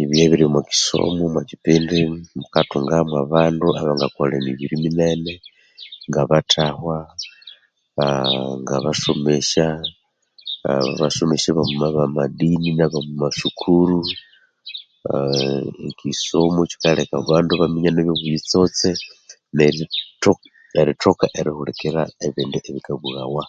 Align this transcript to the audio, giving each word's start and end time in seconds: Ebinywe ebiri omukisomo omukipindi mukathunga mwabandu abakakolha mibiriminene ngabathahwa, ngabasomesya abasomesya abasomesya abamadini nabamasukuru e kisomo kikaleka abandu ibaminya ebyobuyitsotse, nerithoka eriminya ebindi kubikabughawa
Ebinywe 0.00 0.24
ebiri 0.26 0.44
omukisomo 0.46 1.22
omukipindi 1.28 1.98
mukathunga 2.40 2.96
mwabandu 3.08 3.66
abakakolha 3.80 4.36
mibiriminene 4.46 5.32
ngabathahwa, 6.08 6.98
ngabasomesya 8.62 9.66
abasomesya 10.72 11.50
abasomesya 11.52 11.84
abamadini 11.88 12.68
nabamasukuru 12.74 13.98
e 15.86 15.90
kisomo 15.98 16.60
kikaleka 16.70 17.14
abandu 17.18 17.50
ibaminya 17.52 17.90
ebyobuyitsotse, 17.92 18.88
nerithoka 19.56 21.26
eriminya 21.38 22.02
ebindi 22.26 22.56
kubikabughawa 22.64 23.44